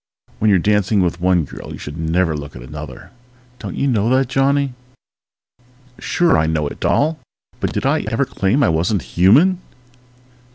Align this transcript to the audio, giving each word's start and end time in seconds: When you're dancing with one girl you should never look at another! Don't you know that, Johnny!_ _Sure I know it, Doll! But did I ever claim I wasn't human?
When 0.39 0.49
you're 0.49 0.57
dancing 0.57 1.03
with 1.03 1.21
one 1.21 1.43
girl 1.45 1.71
you 1.71 1.77
should 1.77 1.95
never 1.95 2.35
look 2.35 2.55
at 2.55 2.63
another! 2.63 3.11
Don't 3.59 3.75
you 3.77 3.85
know 3.85 4.09
that, 4.09 4.29
Johnny!_ 4.29 4.71
_Sure 6.01 6.35
I 6.35 6.47
know 6.47 6.65
it, 6.67 6.79
Doll! 6.79 7.19
But 7.59 7.71
did 7.71 7.85
I 7.85 8.07
ever 8.09 8.25
claim 8.25 8.63
I 8.63 8.69
wasn't 8.69 9.03
human? 9.03 9.61